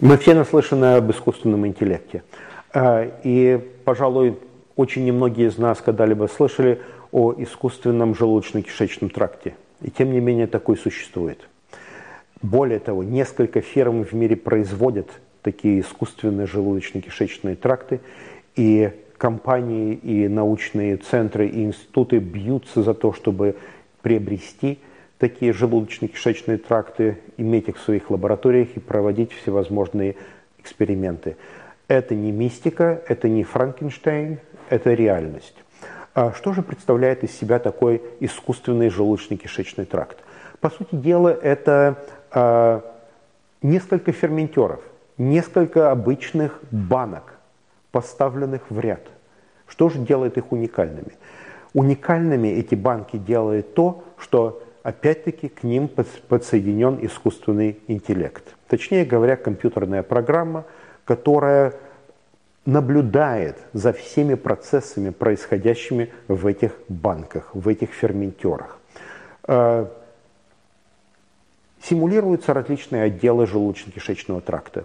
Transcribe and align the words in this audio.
Мы 0.00 0.16
все 0.16 0.32
наслышаны 0.32 0.94
об 0.96 1.10
искусственном 1.10 1.66
интеллекте. 1.66 2.22
А, 2.72 3.06
и, 3.22 3.60
пожалуй, 3.84 4.38
очень 4.74 5.04
немногие 5.04 5.48
из 5.48 5.58
нас 5.58 5.82
когда-либо 5.82 6.26
слышали 6.34 6.80
о 7.12 7.34
искусственном 7.36 8.12
желудочно-кишечном 8.12 9.10
тракте. 9.10 9.56
И 9.82 9.90
тем 9.90 10.10
не 10.12 10.20
менее 10.20 10.46
такой 10.46 10.78
существует. 10.78 11.46
Более 12.40 12.78
того, 12.78 13.02
несколько 13.02 13.60
фирм 13.60 14.02
в 14.02 14.14
мире 14.14 14.36
производят 14.36 15.10
такие 15.42 15.80
искусственные 15.80 16.46
желудочно-кишечные 16.46 17.56
тракты, 17.56 18.00
и 18.56 18.92
компании, 19.18 19.92
и 19.92 20.28
научные 20.28 20.96
центры, 20.96 21.46
и 21.46 21.62
институты 21.64 22.20
бьются 22.20 22.82
за 22.82 22.94
то, 22.94 23.12
чтобы 23.12 23.56
приобрести 24.00 24.78
такие 25.20 25.52
желудочно-кишечные 25.52 26.56
тракты, 26.56 27.18
иметь 27.36 27.68
их 27.68 27.76
в 27.76 27.82
своих 27.82 28.10
лабораториях 28.10 28.70
и 28.74 28.80
проводить 28.80 29.32
всевозможные 29.32 30.16
эксперименты. 30.58 31.36
Это 31.88 32.14
не 32.14 32.32
мистика, 32.32 33.02
это 33.06 33.28
не 33.28 33.44
Франкенштейн, 33.44 34.40
это 34.70 34.94
реальность. 34.94 35.56
А 36.14 36.32
что 36.32 36.54
же 36.54 36.62
представляет 36.62 37.22
из 37.22 37.32
себя 37.32 37.58
такой 37.58 38.02
искусственный 38.20 38.88
желудочно-кишечный 38.88 39.84
тракт? 39.84 40.18
По 40.60 40.70
сути 40.70 40.94
дела, 40.96 41.28
это 41.28 42.02
а, 42.30 42.82
несколько 43.60 44.12
ферментеров, 44.12 44.80
несколько 45.18 45.90
обычных 45.90 46.60
банок, 46.70 47.34
поставленных 47.92 48.62
в 48.70 48.80
ряд. 48.80 49.02
Что 49.66 49.90
же 49.90 49.98
делает 49.98 50.38
их 50.38 50.50
уникальными? 50.50 51.12
Уникальными 51.74 52.48
эти 52.48 52.74
банки 52.74 53.18
делает 53.18 53.74
то, 53.74 54.02
что 54.18 54.62
опять-таки 54.82 55.48
к 55.48 55.62
ним 55.62 55.88
подсоединен 56.28 56.98
искусственный 57.02 57.78
интеллект. 57.88 58.56
Точнее 58.68 59.04
говоря, 59.04 59.36
компьютерная 59.36 60.02
программа, 60.02 60.64
которая 61.04 61.74
наблюдает 62.66 63.58
за 63.72 63.92
всеми 63.92 64.34
процессами, 64.34 65.10
происходящими 65.10 66.10
в 66.28 66.46
этих 66.46 66.72
банках, 66.88 67.54
в 67.54 67.68
этих 67.68 67.90
ферментерах. 67.90 68.78
Э, 69.46 69.86
симулируются 71.82 72.54
различные 72.54 73.04
отделы 73.04 73.44
желудочно-кишечного 73.46 74.40
тракта. 74.40 74.84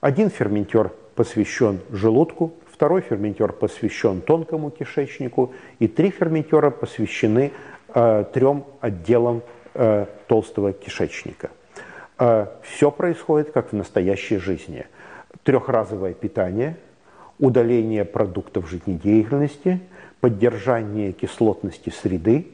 Один 0.00 0.28
ферментер 0.28 0.92
посвящен 1.14 1.80
желудку, 1.90 2.52
второй 2.70 3.00
ферментер 3.00 3.52
посвящен 3.52 4.20
тонкому 4.20 4.70
кишечнику, 4.70 5.54
и 5.78 5.88
три 5.88 6.10
ферментера 6.10 6.70
посвящены 6.70 7.52
трем 8.32 8.64
отделам 8.80 9.42
э, 9.74 10.06
толстого 10.26 10.72
кишечника. 10.72 11.50
Э, 12.18 12.46
все 12.62 12.90
происходит 12.90 13.52
как 13.52 13.72
в 13.72 13.76
настоящей 13.76 14.38
жизни. 14.38 14.86
Трехразовое 15.42 16.14
питание, 16.14 16.76
удаление 17.38 18.04
продуктов 18.04 18.68
жизнедеятельности, 18.68 19.80
поддержание 20.20 21.12
кислотности 21.12 21.90
среды, 21.90 22.48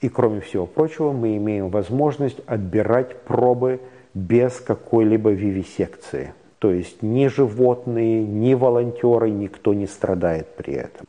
и, 0.00 0.08
кроме 0.08 0.40
всего 0.40 0.66
прочего, 0.66 1.12
мы 1.12 1.36
имеем 1.36 1.68
возможность 1.70 2.40
отбирать 2.46 3.22
пробы 3.22 3.80
без 4.14 4.60
какой-либо 4.60 5.30
вивисекции– 5.30 6.34
то 6.64 6.72
есть 6.72 7.02
ни 7.02 7.26
животные, 7.26 8.24
ни 8.24 8.54
волонтеры, 8.54 9.28
никто 9.28 9.74
не 9.74 9.86
страдает 9.86 10.48
при 10.56 10.72
этом. 10.72 11.06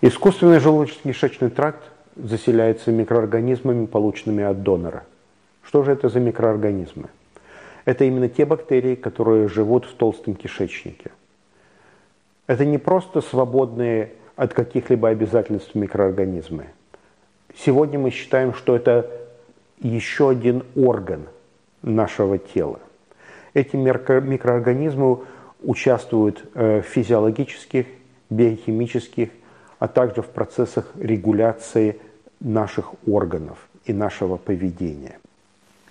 Искусственный 0.00 0.58
желудочно-кишечный 0.58 1.50
тракт 1.50 1.82
заселяется 2.16 2.90
микроорганизмами, 2.90 3.86
полученными 3.86 4.44
от 4.44 4.62
донора. 4.62 5.04
Что 5.62 5.82
же 5.82 5.92
это 5.92 6.08
за 6.08 6.20
микроорганизмы? 6.20 7.08
Это 7.84 8.04
именно 8.04 8.28
те 8.28 8.44
бактерии, 8.44 8.94
которые 8.94 9.48
живут 9.48 9.84
в 9.84 9.94
толстом 9.94 10.34
кишечнике. 10.34 11.10
Это 12.46 12.64
не 12.64 12.78
просто 12.78 13.20
свободные 13.20 14.12
от 14.34 14.54
каких-либо 14.54 15.08
обязательств 15.08 15.74
микроорганизмы. 15.74 16.66
Сегодня 17.56 17.98
мы 17.98 18.10
считаем, 18.10 18.54
что 18.54 18.76
это 18.76 19.10
еще 19.80 20.30
один 20.30 20.64
орган 20.74 21.26
нашего 21.82 22.38
тела. 22.38 22.80
Эти 23.54 23.76
микроорганизмы 23.76 25.20
участвуют 25.62 26.44
э, 26.54 26.82
в 26.82 26.84
физиологических, 26.84 27.86
биохимических, 28.30 29.30
а 29.78 29.88
также 29.88 30.22
в 30.22 30.28
процессах 30.28 30.92
регуляции 30.96 31.98
наших 32.40 32.94
органов 33.06 33.68
и 33.84 33.92
нашего 33.92 34.36
поведения. 34.36 35.18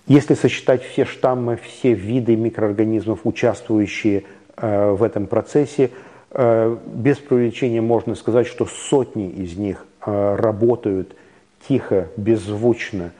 Если 0.06 0.34
сосчитать 0.34 0.84
все 0.84 1.04
штаммы, 1.04 1.56
все 1.56 1.92
виды 1.92 2.36
микроорганизмов, 2.36 3.20
участвующие 3.24 4.24
э, 4.56 4.90
в 4.90 5.02
этом 5.02 5.26
процессе, 5.26 5.90
э, 6.30 6.76
без 6.86 7.18
привлечения 7.18 7.80
можно 7.80 8.14
сказать, 8.14 8.46
что 8.46 8.66
сотни 8.66 9.28
из 9.28 9.56
них 9.56 9.84
работают 10.04 11.16
тихо, 11.66 12.06
беззвучно, 12.16 13.10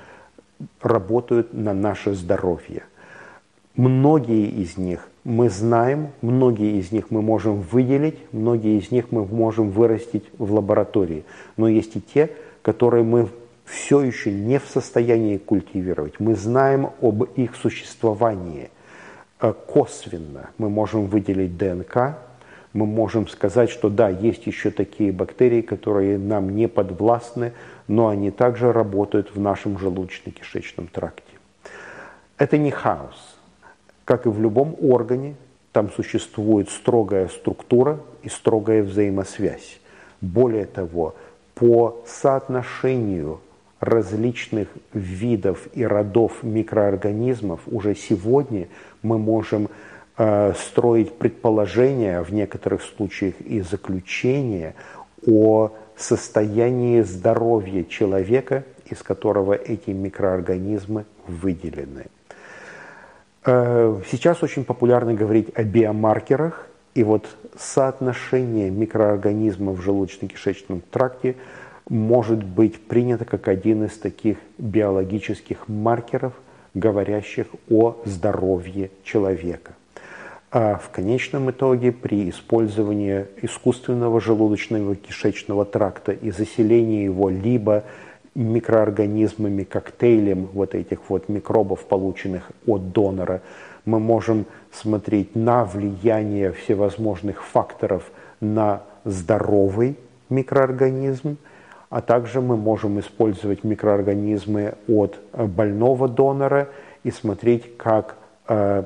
работают 0.81 1.53
на 1.53 1.75
наше 1.75 2.15
здоровье– 2.15 2.85
Многие 3.77 4.47
из 4.49 4.79
них 4.79 5.07
мы 5.23 5.51
знаем, 5.51 6.09
многие 6.23 6.79
из 6.79 6.93
них 6.93 7.11
мы 7.11 7.21
можем 7.21 7.61
выделить, 7.61 8.17
многие 8.33 8.79
из 8.79 8.91
них 8.91 9.13
мы 9.13 9.27
можем 9.27 9.71
вырастить 9.71 10.25
в 10.39 10.55
лаборатории. 10.55 11.25
Но 11.59 11.69
есть 11.69 11.95
и 11.95 12.01
те, 12.01 12.31
которые 12.67 13.05
мы 13.05 13.29
все 13.65 14.01
еще 14.01 14.33
не 14.33 14.59
в 14.59 14.67
состоянии 14.67 15.37
культивировать. 15.39 16.19
Мы 16.19 16.35
знаем 16.35 16.91
об 17.01 17.23
их 17.23 17.55
существовании 17.55 18.71
э, 19.41 19.55
косвенно. 19.69 20.51
Мы 20.59 20.69
можем 20.69 21.07
выделить 21.07 21.57
ДНК, 21.57 22.19
мы 22.73 22.87
можем 22.87 23.29
сказать, 23.29 23.71
что 23.71 23.89
да, 23.89 24.09
есть 24.09 24.49
еще 24.49 24.73
такие 24.73 25.13
бактерии, 25.13 25.63
которые 25.63 26.19
нам 26.19 26.57
не 26.57 26.67
подвластны, 26.67 27.53
но 27.87 28.09
они 28.09 28.33
также 28.33 28.73
работают 28.73 29.31
в 29.33 29.39
нашем 29.39 29.77
желудочно-кишечном 29.77 30.89
тракте. 30.93 31.23
Это 32.37 32.59
не 32.59 32.73
хаос 32.73 33.37
как 34.05 34.25
и 34.25 34.29
в 34.29 34.41
любом 34.41 34.77
органе, 34.81 35.35
там 35.73 35.91
существует 35.91 36.71
строгая 36.71 37.29
структура 37.29 37.99
и 38.23 38.29
строгая 38.29 38.83
взаимосвязь. 38.85 39.81
Более 40.21 40.65
того, 40.65 41.17
по 41.57 42.03
соотношению 42.07 43.41
различных 43.81 44.69
видов 44.93 45.69
и 45.73 45.85
родов 45.85 46.43
микроорганизмов 46.43 47.61
уже 47.67 47.95
сегодня 47.95 48.69
мы 49.03 49.19
можем 49.19 49.69
э, 50.19 50.53
строить 50.55 51.15
предположения, 51.15 52.23
в 52.23 52.33
некоторых 52.33 52.83
случаях 52.83 53.41
и 53.41 53.63
заключения 53.63 54.75
о 55.27 55.73
состоянии 55.97 57.01
здоровья 57.01 57.85
человека, 57.85 58.65
из 58.91 59.03
которого 59.03 59.55
эти 59.55 59.91
микроорганизмы 59.91 61.07
выделены. 61.27 62.07
Э, 63.47 63.99
сейчас 64.11 64.43
очень 64.43 64.65
популярно 64.65 65.15
говорить 65.15 65.49
о 65.55 65.63
биомаркерах, 65.65 66.69
и 66.97 67.05
вот 67.05 67.29
соотношение 67.59 68.71
микроорганизмов 68.71 69.79
в 69.79 69.87
желудочно-кишечном 69.87 70.81
тракте 70.91 71.37
может 71.91 72.43
быть 72.43 72.81
принято 72.81 73.27
как 73.27 73.49
один 73.49 73.85
из 73.85 73.99
таких 73.99 74.39
биологических 74.57 75.69
маркеров, 75.69 76.33
говорящих 76.73 77.49
о 77.69 77.97
здоровье 78.07 78.91
человека. 79.05 79.75
А 80.51 80.77
в 80.79 80.89
конечном 80.89 81.51
итоге 81.51 81.93
при 81.93 82.31
использовании 82.31 83.27
искусственного 83.43 84.19
желудочного 84.19 84.97
кишечного 84.97 85.67
тракта 85.67 86.13
и 86.13 86.31
заселении 86.31 87.05
его 87.05 87.29
либо 87.29 87.85
микроорганизмами, 88.35 89.65
коктейлем 89.65 90.49
вот 90.53 90.75
этих 90.75 91.11
вот 91.11 91.29
микробов, 91.29 91.85
полученных 91.85 92.51
от 92.67 92.93
донора, 92.93 93.43
мы 93.87 93.99
можем 93.99 94.45
смотреть 94.73 95.35
на 95.35 95.65
влияние 95.65 96.53
всевозможных 96.53 97.43
факторов 97.43 98.11
на 98.41 98.83
здоровый 99.05 99.97
микроорганизм, 100.29 101.39
а 101.89 102.03
также 102.03 102.41
мы 102.43 102.57
можем 102.57 103.01
использовать 103.01 103.65
микроорганизмы 103.65 104.75
от 104.89 105.19
больного 105.33 106.09
донора 106.09 106.69
и 107.05 107.11
смотреть, 107.11 107.77
как 107.79 108.17
э, 108.49 108.83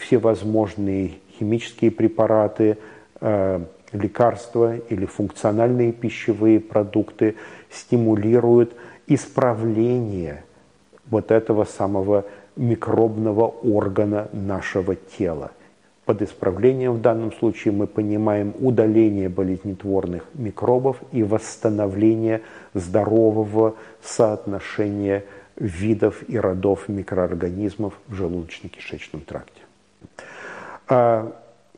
всевозможные 0.00 1.18
химические 1.38 1.90
препараты, 1.90 2.78
э, 3.20 3.60
лекарства 3.92 4.76
или 4.76 5.06
функциональные 5.06 5.92
пищевые 5.92 6.60
продукты 6.60 7.36
стимулируют 7.70 8.74
исправление 9.06 10.44
вот 11.06 11.30
этого 11.30 11.64
самого 11.64 12.24
микробного 12.56 13.46
органа 13.46 14.28
нашего 14.32 14.94
тела. 14.94 15.52
Под 16.04 16.20
исправлением 16.20 16.92
в 16.92 17.00
данном 17.00 17.32
случае 17.32 17.72
мы 17.72 17.86
понимаем 17.86 18.54
удаление 18.60 19.30
болезнетворных 19.30 20.24
микробов 20.34 20.98
и 21.12 21.22
восстановление 21.22 22.42
здорового 22.74 23.74
соотношения 24.02 25.24
видов 25.56 26.22
и 26.28 26.38
родов 26.38 26.88
микроорганизмов 26.88 27.94
в 28.08 28.14
желудочно-кишечном 28.14 29.24
тракте. 29.24 29.62
А 30.88 31.32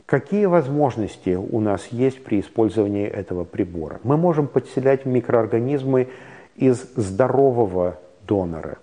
какие 0.06 0.46
возможности 0.46 1.36
у 1.36 1.60
нас 1.60 1.86
есть 1.92 2.24
при 2.24 2.40
использовании 2.40 3.06
этого 3.06 3.44
прибора? 3.44 4.00
Мы 4.02 4.16
можем 4.16 4.48
подселять 4.48 5.06
микроорганизмы 5.06 6.08
из 6.56 6.78
здорового 6.96 7.98
донора 8.26 8.78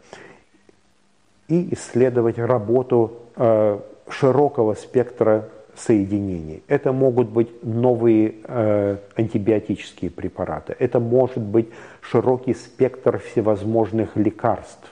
и 1.48 1.74
исследовать 1.74 2.38
работу 2.38 3.20
э, 3.36 3.80
широкого 4.10 4.74
спектра 4.74 5.50
соединений. 5.76 6.64
Это 6.68 6.92
могут 6.92 7.30
быть 7.30 7.64
новые 7.64 8.36
э, 8.44 8.98
антибиотические 9.16 10.12
препараты, 10.12 10.76
это 10.78 11.00
может 11.00 11.40
быть 11.40 11.70
широкий 12.02 12.54
спектр 12.54 13.20
всевозможных 13.20 14.16
лекарств, 14.16 14.92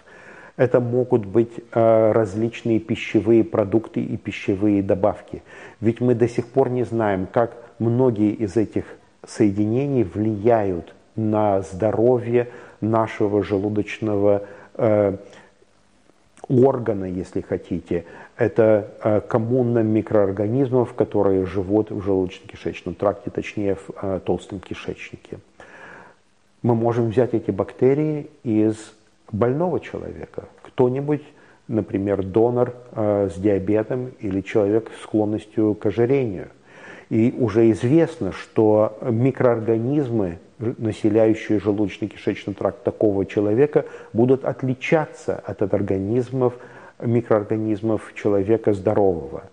это 0.58 0.80
могут 0.80 1.26
быть 1.26 1.52
э, 1.72 2.12
различные 2.12 2.80
пищевые 2.80 3.44
продукты 3.44 4.02
и 4.02 4.18
пищевые 4.18 4.82
добавки. 4.82 5.44
Ведь 5.80 6.02
мы 6.02 6.16
до 6.16 6.28
сих 6.28 6.48
пор 6.48 6.70
не 6.70 6.84
знаем, 6.84 7.28
как 7.32 7.56
многие 7.80 8.32
из 8.32 8.58
этих 8.58 8.86
соединений 9.26 10.04
влияют 10.04 10.94
на 11.16 11.62
здоровье 11.62 12.50
нашего 12.80 13.44
желудочного 13.44 14.44
э, 14.76 15.18
органа, 16.52 17.06
если 17.06 17.42
хотите. 17.42 18.06
Это 18.36 18.92
э, 19.04 19.22
коммуна 19.22 19.80
микроорганизмов, 19.80 20.94
которые 20.94 21.46
живут 21.46 21.92
в 21.92 22.00
желудочно-кишечном 22.00 22.96
тракте, 22.96 23.30
точнее 23.30 23.76
в 23.76 23.90
э, 24.02 24.20
толстом 24.26 24.60
кишечнике. 24.60 25.40
Мы 26.62 26.76
можем 26.76 27.10
взять 27.10 27.34
эти 27.34 27.52
бактерии 27.52 28.30
из 28.44 28.76
больного 29.32 29.80
человека. 29.80 30.46
Кто-нибудь, 30.62 31.24
например, 31.68 32.24
донор 32.24 32.76
э, 32.92 33.30
с 33.34 33.40
диабетом 33.40 34.12
или 34.20 34.42
человек 34.42 34.92
с 34.98 35.04
склонностью 35.04 35.74
к 35.76 35.86
ожирению. 35.86 36.50
И 37.12 37.36
уже 37.38 37.70
известно, 37.72 38.32
что 38.32 38.98
микроорганизмы 39.02 40.40
населяющие 40.62 41.60
желудочно-кишечный 41.60 42.54
тракт 42.54 42.84
такого 42.84 43.26
человека, 43.26 43.86
будут 44.14 44.46
отличаться 44.46 45.36
от 45.36 45.62
организмов, 45.62 46.54
микроорганизмов 47.02 48.14
человека 48.16 48.74
здорового. 48.74 49.44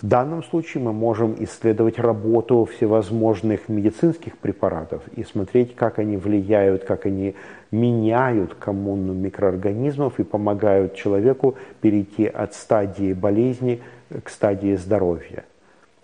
В 0.00 0.06
данном 0.06 0.42
случае 0.42 0.82
мы 0.82 0.92
можем 0.92 1.36
исследовать 1.38 1.98
работу 1.98 2.64
всевозможных 2.64 3.68
медицинских 3.68 4.36
препаратов 4.36 5.02
и 5.14 5.22
смотреть, 5.22 5.76
как 5.76 6.00
они 6.00 6.16
влияют, 6.16 6.84
как 6.84 7.06
они 7.06 7.36
меняют 7.70 8.54
коммуну 8.54 9.12
микроорганизмов 9.12 10.18
и 10.18 10.24
помогают 10.24 10.96
человеку 10.96 11.54
перейти 11.80 12.26
от 12.26 12.54
стадии 12.54 13.12
болезни 13.12 13.80
к 14.24 14.28
стадии 14.28 14.74
здоровья. 14.74 15.44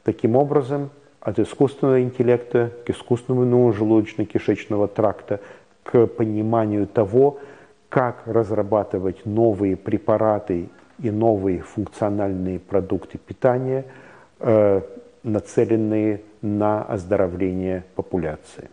Таким 0.04 0.36
образом, 0.36 0.90
от 1.20 1.38
искусственного 1.38 2.02
интеллекта 2.02 2.72
к 2.84 2.90
искусственному 2.90 3.72
желудочно-кишечного 3.72 4.88
тракта, 4.88 5.40
к 5.82 6.06
пониманию 6.06 6.86
того, 6.86 7.38
как 7.88 8.22
разрабатывать 8.26 9.26
новые 9.26 9.76
препараты 9.76 10.68
и 11.02 11.10
новые 11.10 11.60
функциональные 11.60 12.58
продукты 12.58 13.18
питания, 13.18 13.84
э, 14.40 14.82
нацеленные 15.22 16.22
на 16.42 16.82
оздоровление 16.82 17.84
популяции. 17.94 18.70